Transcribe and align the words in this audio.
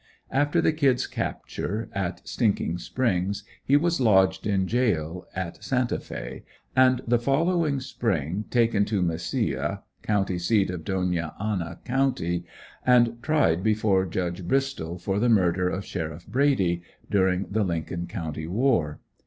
After 0.31 0.61
the 0.61 0.73
"Kid's" 0.73 1.05
capture 1.05 1.87
at 1.93 2.27
Stinking 2.27 2.79
Springs, 2.79 3.43
he 3.63 3.77
was 3.77 4.01
lodged 4.01 4.47
in 4.47 4.67
jail 4.67 5.27
at 5.35 5.63
Santa 5.63 5.99
Fe, 5.99 6.43
and 6.75 7.01
the 7.05 7.19
following 7.19 7.79
spring 7.79 8.45
taken 8.49 8.83
to 8.85 9.03
Mesilla, 9.03 9.83
county 10.01 10.39
seat 10.39 10.71
of 10.71 10.83
Dona 10.83 11.35
Ana 11.39 11.81
county, 11.85 12.45
and 12.83 13.21
tried 13.21 13.61
before 13.61 14.07
Judge 14.07 14.47
Bristol 14.47 14.97
for 14.97 15.19
the 15.19 15.29
murder 15.29 15.69
of 15.69 15.85
Sheriff 15.85 16.25
Brady, 16.25 16.81
during 17.11 17.45
the 17.51 17.63
Lincoln 17.63 18.07
county 18.07 18.47
war. 18.47 18.99